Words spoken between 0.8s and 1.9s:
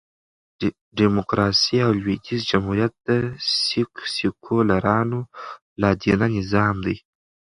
ډيموکراسي